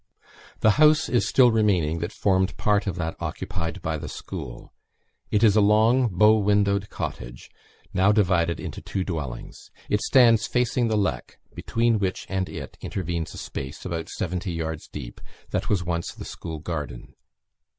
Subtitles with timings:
[0.61, 4.73] The house is still remaining that formed part of that occupied by the school.
[5.29, 7.51] It is a long, bow windowed cottage,
[7.93, 9.69] now divided into two dwellings.
[9.91, 14.87] It stands facing the Leck, between which and it intervenes a space, about seventy yards
[14.87, 17.13] deep, that was once the school garden.